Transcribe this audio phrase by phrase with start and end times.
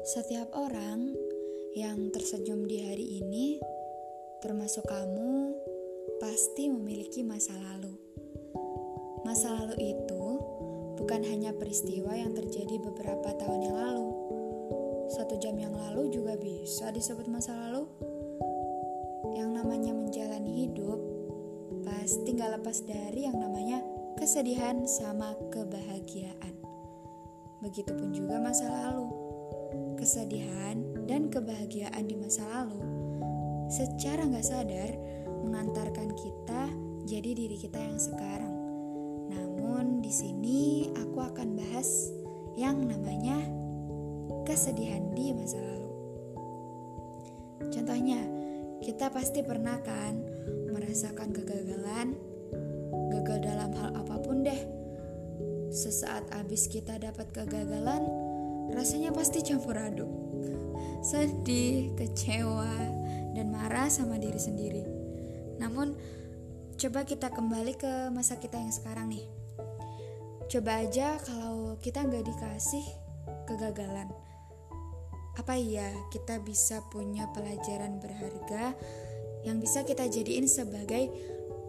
[0.00, 1.12] Setiap orang
[1.76, 3.60] yang tersenyum di hari ini,
[4.40, 5.52] termasuk kamu,
[6.16, 8.00] pasti memiliki masa lalu.
[9.28, 10.24] Masa lalu itu
[10.96, 14.08] bukan hanya peristiwa yang terjadi beberapa tahun yang lalu.
[15.12, 17.84] Satu jam yang lalu juga bisa disebut masa lalu.
[19.36, 20.96] Yang namanya menjalani hidup
[21.84, 23.84] pasti gak lepas dari yang namanya
[24.16, 26.56] kesedihan sama kebahagiaan.
[27.60, 29.29] Begitupun juga masa lalu
[30.00, 32.80] kesedihan, dan kebahagiaan di masa lalu
[33.70, 34.90] secara nggak sadar
[35.46, 36.62] mengantarkan kita
[37.06, 38.54] jadi diri kita yang sekarang.
[39.30, 42.10] Namun di sini aku akan bahas
[42.58, 43.38] yang namanya
[44.42, 45.90] kesedihan di masa lalu.
[47.70, 48.20] Contohnya,
[48.82, 50.18] kita pasti pernah kan
[50.74, 52.18] merasakan kegagalan,
[53.14, 54.60] gagal dalam hal apa pun deh.
[55.70, 58.02] Sesaat abis kita dapat kegagalan,
[58.74, 60.10] rasanya pasti campur aduk.
[61.00, 62.76] Sedih, kecewa,
[63.32, 64.84] dan marah sama diri sendiri.
[65.56, 65.96] Namun,
[66.76, 69.26] coba kita kembali ke masa kita yang sekarang nih.
[70.50, 72.82] Coba aja kalau kita nggak dikasih
[73.46, 74.10] kegagalan.
[75.38, 78.74] Apa iya kita bisa punya pelajaran berharga
[79.46, 81.08] yang bisa kita jadiin sebagai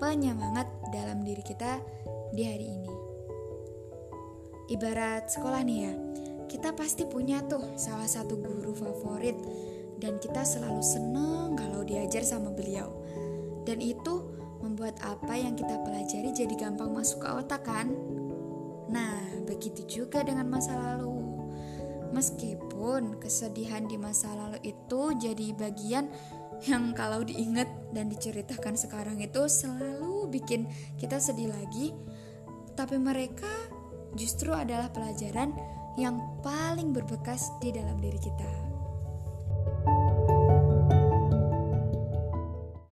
[0.02, 1.78] penyemangat dalam diri kita
[2.34, 2.94] di hari ini?
[4.72, 5.94] Ibarat sekolah nih ya,
[6.52, 9.40] kita pasti punya tuh salah satu guru favorit
[10.04, 12.92] dan kita selalu seneng kalau diajar sama beliau.
[13.64, 14.28] Dan itu
[14.60, 17.88] membuat apa yang kita pelajari jadi gampang masuk ke otak kan?
[18.92, 21.24] Nah, begitu juga dengan masa lalu.
[22.12, 26.12] Meskipun kesedihan di masa lalu itu jadi bagian
[26.68, 30.68] yang kalau diingat dan diceritakan sekarang itu selalu bikin
[31.00, 31.96] kita sedih lagi,
[32.76, 33.48] tapi mereka
[34.20, 35.56] justru adalah pelajaran
[36.00, 38.70] yang paling berbekas di dalam diri kita.